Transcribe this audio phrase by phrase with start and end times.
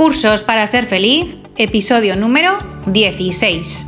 [0.00, 2.56] Cursos para ser feliz, episodio número
[2.86, 3.86] 16.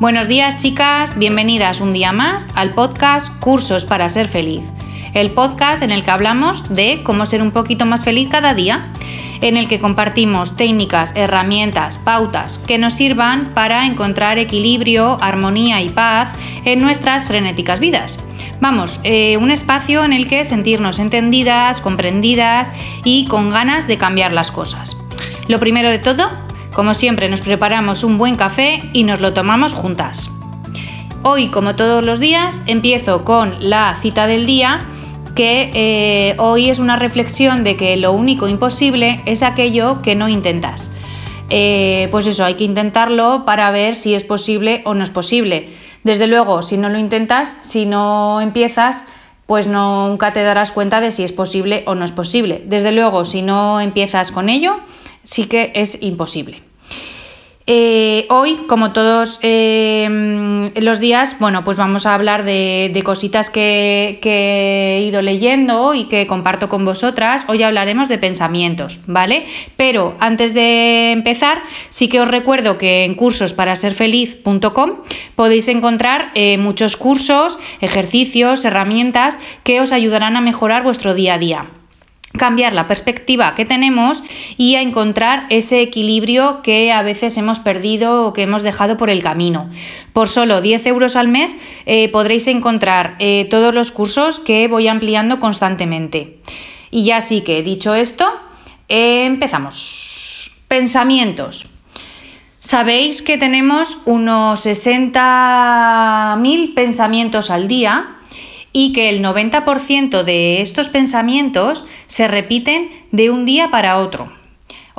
[0.00, 4.64] Buenos días chicas, bienvenidas un día más al podcast Cursos para ser feliz,
[5.12, 8.90] el podcast en el que hablamos de cómo ser un poquito más feliz cada día,
[9.42, 15.90] en el que compartimos técnicas, herramientas, pautas que nos sirvan para encontrar equilibrio, armonía y
[15.90, 16.32] paz
[16.64, 18.18] en nuestras frenéticas vidas.
[18.62, 22.72] Vamos, eh, un espacio en el que sentirnos entendidas, comprendidas
[23.04, 24.96] y con ganas de cambiar las cosas.
[25.48, 26.28] Lo primero de todo,
[26.74, 30.30] como siempre, nos preparamos un buen café y nos lo tomamos juntas.
[31.22, 34.80] Hoy, como todos los días, empiezo con la cita del día,
[35.34, 40.28] que eh, hoy es una reflexión de que lo único imposible es aquello que no
[40.28, 40.90] intentas.
[41.48, 45.70] Eh, pues eso, hay que intentarlo para ver si es posible o no es posible.
[46.04, 49.06] Desde luego, si no lo intentas, si no empiezas,
[49.46, 52.62] pues nunca te darás cuenta de si es posible o no es posible.
[52.66, 54.76] Desde luego, si no empiezas con ello,
[55.28, 56.62] sí que es imposible.
[57.70, 64.18] Eh, hoy, como todos eh, los días, bueno, pues vamos a hablar de, cositas que,
[64.24, 67.44] he ido leyendo y que comparto con vosotras.
[67.46, 69.44] Hoy hablaremos de pensamientos, ¿vale?
[69.76, 74.90] Pero antes de empezar, sí que os recuerdo que en cursosparaaserfeliz.com
[75.36, 81.38] podéis encontrar eh, muchos cursos, ejercicios, herramientas que os ayudarán a mejorar vuestro día a
[81.38, 81.68] día
[82.36, 84.22] cambiar la perspectiva que tenemos
[84.56, 89.10] y a encontrar ese equilibrio que a veces hemos perdido o que hemos dejado por
[89.10, 89.68] el camino.
[90.12, 91.56] Por solo 10 euros al mes
[91.86, 96.38] eh, podréis encontrar eh, todos los cursos que voy ampliando constantemente.
[96.90, 98.26] Y ya sí que dicho esto,
[98.88, 100.56] empezamos.
[100.68, 101.66] Pensamientos.
[102.60, 108.17] Sabéis que tenemos unos 60.000 pensamientos al día
[108.72, 114.30] y que el 90% de estos pensamientos se repiten de un día para otro.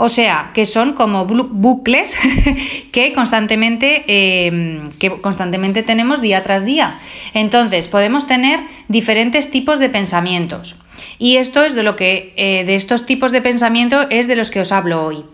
[0.02, 2.18] O sea, que son como bucles
[2.94, 6.97] que constantemente, em, que constantemente tenemos día tras día.
[7.34, 10.75] Entonces, podemos tener diferentes tipos de pensamientos.
[11.18, 14.52] Y esto es de lo que, eh, de estos tipos de pensamiento es de los
[14.52, 15.25] que os hablo hoy.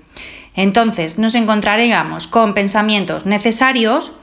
[0.55, 4.13] Entonces, nos encontraremos con pensamientos necesarios,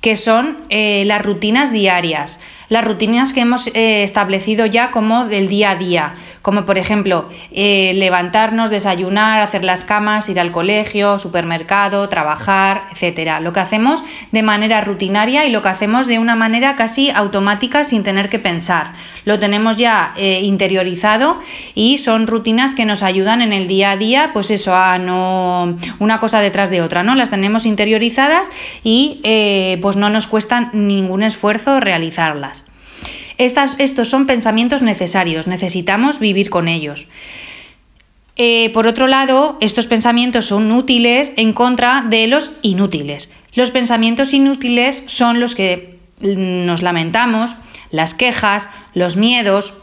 [0.00, 2.40] que son eh, las rutinas diarias
[2.74, 7.28] las rutinas que hemos eh, establecido ya como del día a día, como por ejemplo
[7.52, 13.38] eh, levantarnos, desayunar, hacer las camas, ir al colegio, supermercado, trabajar, etcétera.
[13.38, 14.02] Lo que hacemos
[14.32, 18.40] de manera rutinaria y lo que hacemos de una manera casi automática sin tener que
[18.40, 18.94] pensar.
[19.24, 21.40] Lo tenemos ya eh, interiorizado
[21.76, 25.76] y son rutinas que nos ayudan en el día a día, pues eso, a no
[26.00, 27.14] una cosa detrás de otra, ¿no?
[27.14, 28.50] Las tenemos interiorizadas
[28.82, 29.20] y
[29.80, 32.63] pues no nos cuesta ningún esfuerzo realizarlas
[33.38, 37.08] estos son pensamientos necesarios, necesitamos vivir con ellos.
[38.36, 43.32] Eh, por otro lado, estos pensamientos son útiles en contra de los inútiles.
[43.54, 47.54] Los pensamientos inútiles son los que nos lamentamos,
[47.90, 49.74] las quejas, los miedos,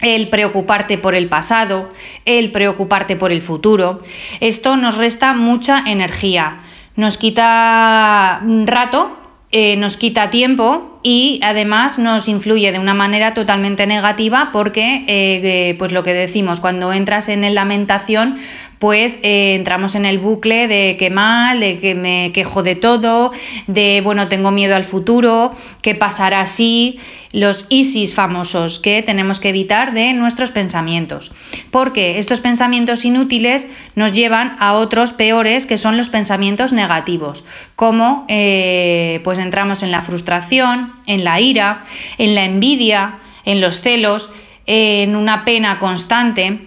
[0.00, 1.88] el preocuparte por el pasado,
[2.24, 4.00] el preocuparte por el futuro.
[4.40, 6.60] Esto nos resta mucha energía,
[6.96, 9.18] nos quita rato
[9.54, 15.74] eh, nos quita tiempo y además nos influye de una manera totalmente negativa porque, eh,
[15.78, 18.38] pues lo que decimos, cuando entras en la lamentación,
[18.82, 23.30] pues entramos en el bucle de que mal, de que me quejo de todo,
[23.68, 26.98] de bueno, tengo miedo al futuro, qué pasará así,
[27.30, 31.30] los ISIS famosos que tenemos que evitar de nuestros pensamientos,
[31.70, 37.44] porque estos pensamientos inútiles nos llevan a otros peores que son los pensamientos negativos,
[37.76, 41.84] como eh, pues entramos en la frustración, en la ira,
[42.18, 44.28] en la envidia, en los celos,
[44.66, 46.66] en una pena constante,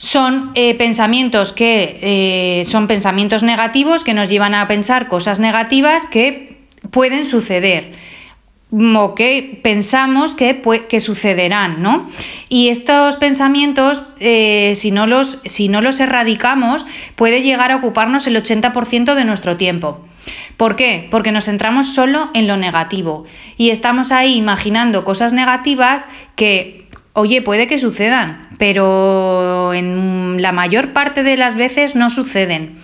[0.00, 6.06] son eh, pensamientos que eh, son pensamientos negativos que nos llevan a pensar cosas negativas
[6.06, 6.56] que
[6.90, 7.92] pueden suceder
[8.72, 12.08] o que pensamos que, que sucederán, ¿no?
[12.48, 18.26] Y estos pensamientos, eh, si, no los, si no los erradicamos, puede llegar a ocuparnos
[18.26, 20.00] el 80% de nuestro tiempo.
[20.56, 21.08] ¿Por qué?
[21.10, 23.24] Porque nos centramos solo en lo negativo
[23.58, 30.92] y estamos ahí imaginando cosas negativas que Oye, puede que sucedan, pero en la mayor
[30.92, 32.74] parte de las veces no suceden.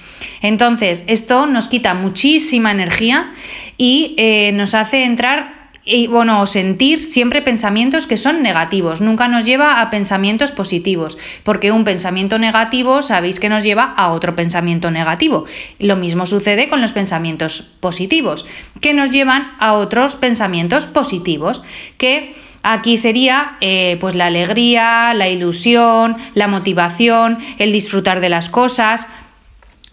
[0.42, 3.32] Entonces, esto nos quita muchísima energía
[3.76, 5.56] y eh, nos hace entrar
[5.88, 11.70] y bueno, sentir siempre pensamientos que son negativos, nunca nos lleva a pensamientos positivos, porque
[11.70, 15.44] un pensamiento negativo sabéis que nos lleva a otro pensamiento negativo.
[15.78, 18.46] Lo mismo sucede con los pensamientos positivos,
[18.80, 21.62] que nos llevan a otros pensamientos positivos,
[21.98, 22.34] que
[22.68, 29.06] Aquí sería eh, pues la alegría, la ilusión, la motivación, el disfrutar de las cosas.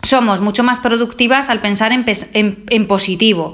[0.01, 3.53] somos mucho más productivas al pensar en, positivo.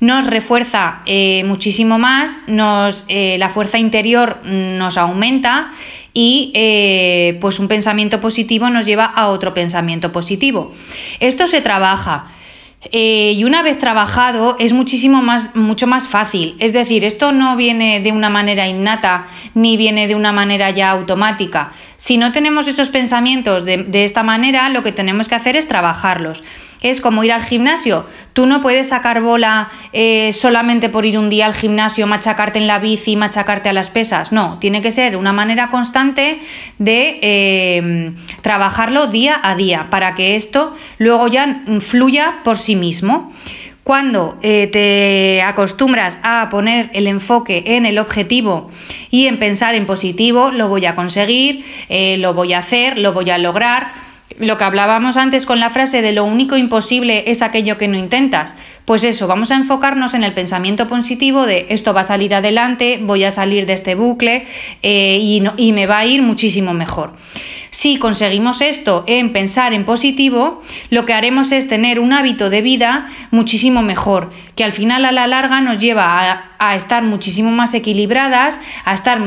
[0.00, 5.70] Nos refuerza eh, muchísimo más, nos, eh, la fuerza interior nos aumenta
[6.12, 6.52] y
[7.40, 10.70] pues un pensamiento positivo nos lleva a otro pensamiento positivo.
[11.20, 12.37] Esto se trabaja.
[12.92, 16.56] Eh, y una vez trabajado es muchísimo más, mucho más fácil.
[16.60, 20.90] Es decir, esto no viene de una manera innata ni viene de una manera ya
[20.90, 21.72] automática.
[21.96, 26.44] Si no tenemos esos pensamientos de, esta manera, lo que tenemos que hacer es trabajarlos.
[26.80, 28.06] Es como ir al gimnasio.
[28.32, 32.68] Tú no puedes sacar bola eh, solamente por ir un día al gimnasio, machacarte en
[32.68, 34.30] la bici, machacarte a las pesas.
[34.30, 36.38] No, tiene que ser una manera constante
[36.78, 43.32] de eh, trabajarlo día a día para que esto luego ya fluya por sí mismo.
[43.82, 48.70] Cuando eh, te acostumbras a poner el enfoque en el objetivo
[49.10, 53.30] y en pensar en positivo, lo voy a conseguir, lo voy a hacer, lo voy
[53.30, 54.07] a lograr.
[54.36, 57.96] Lo que hablábamos antes con la frase de lo único imposible es aquello que no
[57.96, 58.54] intentas.
[58.84, 63.00] Pues eso, vamos a enfocarnos en el pensamiento positivo de esto va a salir adelante,
[63.02, 64.46] voy a salir de este bucle
[64.82, 67.12] eh, y, y me va a ir muchísimo mejor.
[67.70, 72.62] Si conseguimos esto en pensar en positivo, lo que haremos es tener un hábito de
[72.62, 77.74] vida muchísimo mejor, que al final a la larga nos lleva a, estar muchísimo más
[77.74, 79.20] equilibradas, a estar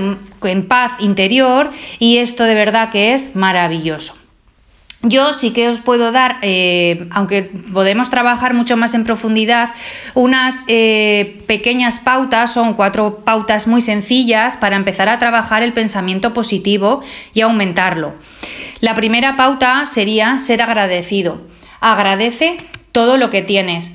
[0.43, 4.20] en paz interior y esto de verdad que es maravilloso.
[5.03, 9.73] Yo sí que os puedo dar, eh, aunque podemos trabajar mucho más en profundidad,
[10.13, 16.33] unas eh, pequeñas pautas, son cuatro pautas muy sencillas para empezar a trabajar el pensamiento
[16.33, 17.01] positivo
[17.33, 18.13] y aumentarlo.
[18.79, 21.41] La primera pauta sería ser agradecido.
[21.79, 22.57] Agradece
[22.91, 23.89] todo lo que tienes.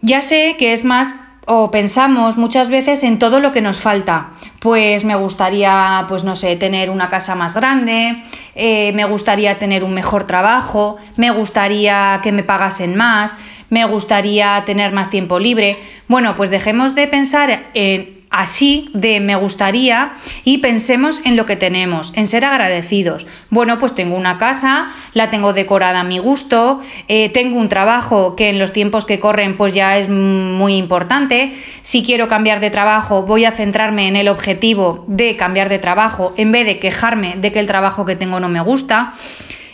[0.00, 1.14] Ya sé que es más
[1.46, 4.30] o pensamos muchas veces en todo lo que nos falta.
[4.60, 8.22] Pues me gustaría, pues no sé, tener una casa más grande,
[8.54, 13.34] eh, me gustaría tener un mejor trabajo, me gustaría que me pagasen más,
[13.70, 15.76] me gustaría tener más tiempo libre.
[16.08, 20.12] Bueno, pues dejemos de pensar en así de me gustaría
[20.44, 23.26] y pensemos en lo que tenemos, en ser agradecidos.
[23.50, 28.36] Bueno, pues tengo una casa, la tengo decorada a mi gusto, eh, tengo un trabajo
[28.36, 31.52] que en los tiempos que corren pues ya es muy importante.
[31.82, 36.32] Si quiero cambiar de trabajo voy a centrarme en el objetivo de cambiar de trabajo
[36.36, 39.12] en vez de quejarme de que el trabajo que tengo no me gusta.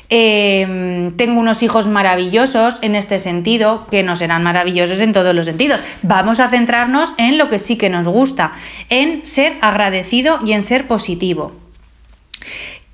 [0.09, 5.47] Em, tengo unos hijos maravillosos en este sentido, que no serán maravillosos en todos los
[5.47, 5.83] sentidos.
[6.03, 8.53] Vamos a centrarnos en lo que sí que nos gusta,
[8.89, 11.53] en ser agradecido y en ser positivo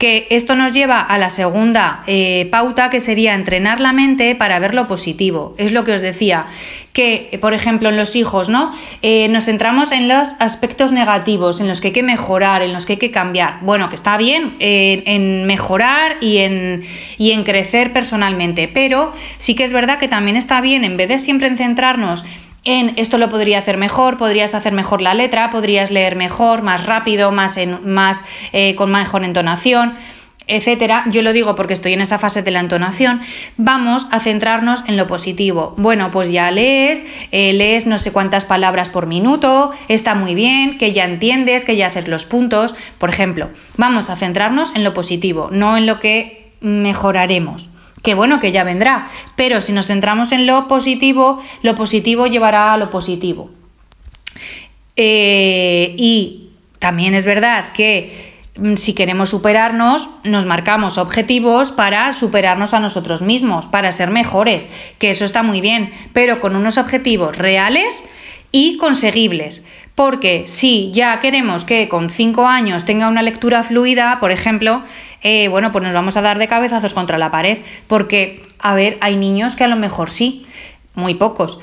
[0.03, 4.59] que esto nos lleva a la segunda eh, pauta que sería entrenar la mente para
[4.59, 5.55] ver lo positivo.
[5.59, 6.47] Es lo que os decía,
[6.93, 8.73] que por ejemplo en los hijos, ¿no?
[9.03, 12.85] Eh, nos centramos en los aspectos negativos, en los que hay que mejorar, en los
[12.85, 13.61] que hay que cambiar.
[13.61, 16.85] Bueno, que está bien en mejorar y en,
[17.17, 21.11] y en crecer personalmente, pero sí que es verdad que también está bien, en vez
[21.11, 22.25] de siempre en centrarnos
[22.65, 26.87] en esto lo podría hacer mejor, podrías hacer mejor la letra, podrías leer mejor, más
[26.87, 27.57] rápido, más,
[28.53, 29.95] eh, con mejor entonación
[30.47, 33.21] etcétera, yo lo digo porque estoy en esa fase de la entonación,
[33.57, 35.75] vamos a centrarnos en lo positivo.
[35.77, 40.79] Bueno, pues ya lees, eh, lees no sé cuántas palabras por minuto, está muy bien,
[40.79, 42.75] que ya entiendes, que ya haces los puntos.
[42.99, 47.71] Por ejemplo, vamos a centrarnos en lo positivo, no en lo que mejoraremos
[48.03, 52.73] que bueno, que ya vendrá, pero si nos centramos en lo positivo, lo positivo llevará
[52.73, 53.51] a lo positivo.
[54.97, 62.75] Eh, y también es verdad que mm, si queremos superarnos, nos marcamos objetivos para superarnos
[62.75, 64.69] a nosotros mismos, para ser mejores,
[64.99, 68.05] que eso está muy bien, pero con unos objetivos reales
[68.51, 69.65] y conseguibles.
[69.95, 74.83] Porque si ya queremos que con 5 años tenga una lectura fluida, por ejemplo,
[75.23, 77.59] eh, bueno, pues nos vamos a dar de cabezazos contra la pared.
[77.87, 80.47] Porque, a ver, hay niños que a lo mejor sí,
[80.95, 81.61] muy pocos.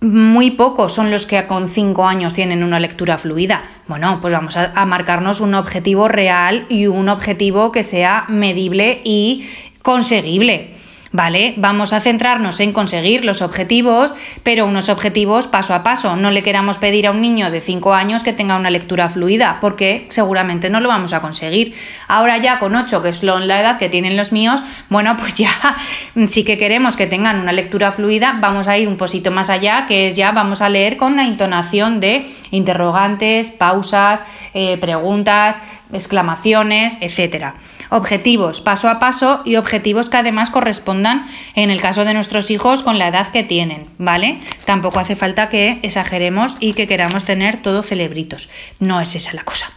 [0.00, 3.60] Muy pocos son los que con 5 años tienen una lectura fluida.
[3.88, 9.48] Bueno, pues vamos a marcarnos un objetivo real y un objetivo que sea medible y
[9.82, 10.74] conseguible.
[11.12, 11.54] ¿Vale?
[11.56, 16.16] Vamos a centrarnos en conseguir los objetivos, pero unos objetivos paso a paso.
[16.16, 19.58] No le queramos pedir a un niño de 5 años que tenga una lectura fluida,
[19.60, 21.74] porque seguramente no lo vamos a conseguir.
[22.06, 25.50] Ahora ya con 8, que es la edad que tienen los míos, bueno, pues ya
[26.26, 29.86] sí que queremos que tengan una lectura fluida, vamos a ir un poquito más allá,
[29.88, 34.22] que es ya vamos a leer con la intonación de interrogantes, pausas,
[34.54, 35.60] eh, preguntas,
[35.92, 37.54] exclamaciones, etcétera
[37.90, 42.82] objetivos paso a paso y objetivos que además correspondan, en el caso de nuestros hijos,
[42.82, 44.38] con la edad que tienen, ¿vale?
[44.64, 48.48] Tampoco hace falta que exageremos y que queramos tener todo celebritos.
[48.78, 49.70] No es esa la cosa.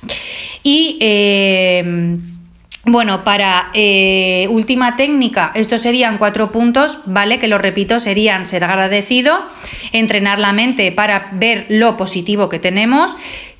[0.63, 0.97] Y.
[1.01, 2.17] Eh,
[2.85, 7.39] bueno, para eh, última técnica, estos serían cuatro puntos, ¿vale?
[7.39, 9.39] Que lo repito, serían ser agradecido,
[9.93, 13.15] entrenar la mente para ver lo positivo que tenemos,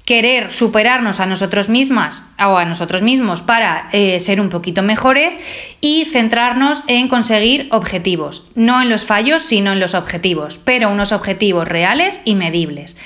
[0.05, 5.38] querer superarnos a nosotros mismas o a nosotros mismos para eh, ser un poquito mejores
[5.79, 11.13] y centrarnos en conseguir objetivos, no en los fallos, sino en los objetivos, pero unos
[11.13, 12.98] objetivos reales y medibles.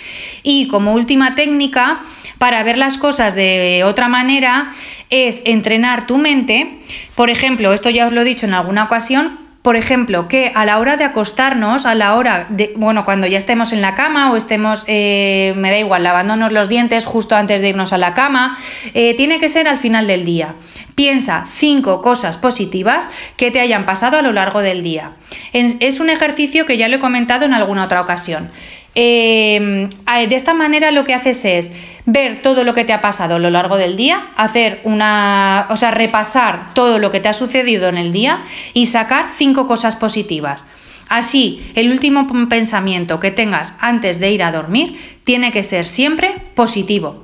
[0.42, 2.01] Y como última técnica,
[2.39, 4.74] para ver las cosas de otra manera,
[5.10, 6.80] es entrenar tu mente.
[7.16, 10.64] Por ejemplo, esto ya os lo he dicho en alguna ocasión, por ejemplo, que a
[10.64, 14.32] la hora de acostarnos, a la hora de, bueno, cuando ya estemos en la cama
[14.32, 18.14] o estemos, eh, me da igual, lavándonos los dientes justo antes de irnos a la
[18.14, 18.58] cama,
[18.94, 20.56] eh, tiene que ser al final del día.
[20.96, 25.18] Piensa cinco cosas positivas que te hayan pasado a lo largo del día.
[25.52, 28.50] Es un ejercicio que ya lo he comentado en alguna otra ocasión.
[29.00, 31.72] Em, de esta manera lo que haces es
[32.08, 35.77] ver todo lo que te ha pasado a lo largo del día, hacer una, o
[35.77, 39.96] sea, repasar todo lo que te ha sucedido en el día y sacar cinco cosas
[39.96, 40.66] positivas.
[41.10, 46.36] Así, el último pensamiento que tengas antes de ir a dormir tiene que ser siempre
[46.56, 47.24] positivo.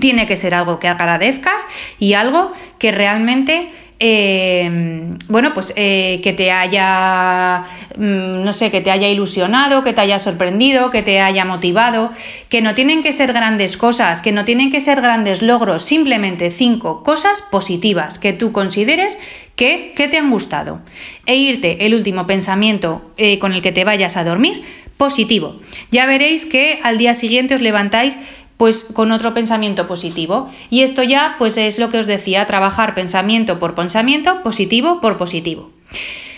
[0.00, 1.64] Tiene que ser algo que agradezcas
[2.00, 7.64] y algo que realmente eh, bueno, pues eh, que te haya,
[7.96, 12.10] mm, no sé, que te haya ilusionado, que te haya sorprendido, que te haya motivado,
[12.50, 16.50] que no tienen que ser grandes cosas, que no tienen que ser grandes logros, simplemente
[16.50, 19.18] cinco cosas positivas que tú consideres
[19.56, 20.80] que, te han gustado.
[21.24, 24.62] E irte el último pensamiento eh, con el que te vayas a dormir,
[24.96, 25.56] positivo.
[25.90, 28.18] Ya veréis que al día siguiente os levantáis
[28.56, 30.50] pues con otro pensamiento positivo.
[30.70, 35.16] Y esto ya pues es lo que os decía, trabajar pensamiento por pensamiento, positivo por
[35.16, 35.70] positivo.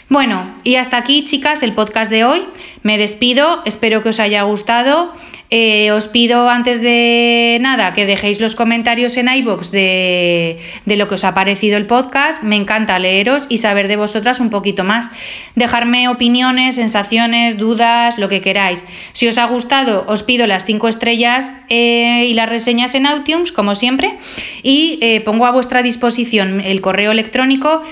[0.08, 2.42] Bueno, y hasta aquí chicas el podcast de hoy.
[2.82, 5.12] Me despido, espero que os haya gustado.
[5.50, 11.09] Eh, os pido antes de nada que dejéis los comentarios en iBox de, de, lo
[11.09, 12.43] que os ha parecido el podcast.
[12.43, 15.09] Me encanta leeros y saber de vosotras un poquito más.
[15.55, 18.85] Dejarme opiniones, sensaciones, dudas, lo que queráis.
[19.14, 23.50] Si os ha gustado, os pido las 5 estrellas eh, y las reseñas en iTunes,
[23.50, 24.17] como siempre.
[24.62, 27.83] Y eh, pongo a vuestra disposición el correo electrónico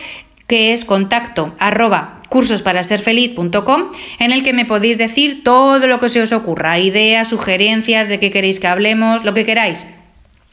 [0.47, 6.23] que es contacto arroba cursosparasерfeliz.com en el que me podéis decir todo lo que se
[6.23, 9.87] os ocurra, ideas, sugerencias de qué queréis que hablemos, lo que queráis.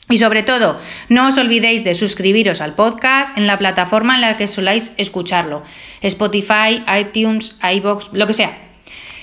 [0.09, 4.35] Y sobre todo, no os olvidéis de suscribiros al podcast en la plataforma en la
[4.35, 5.63] que soláis escucharlo,
[6.01, 8.57] Spotify, iTunes, iBox, lo que sea.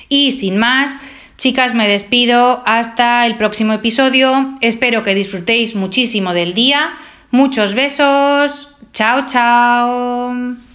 [0.08, 0.96] Y sin más,
[1.36, 4.54] chicas, me despido hasta el próximo episodio.
[4.62, 6.96] Espero que disfrutéis muchísimo del día.
[7.30, 8.68] Muchos besos.
[8.92, 10.69] Chao, chao.